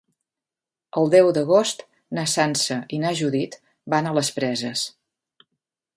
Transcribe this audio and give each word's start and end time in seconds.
El 1.01 1.11
deu 1.15 1.29
d'agost 1.37 1.85
na 2.19 2.25
Sança 2.33 2.79
i 2.99 3.03
na 3.05 3.13
Judit 3.23 3.61
van 3.95 4.09
a 4.13 4.19
les 4.19 4.33
Preses. 4.39 4.91